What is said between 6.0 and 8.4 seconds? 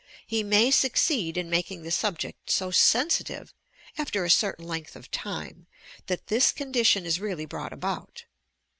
that this condition is really brought about.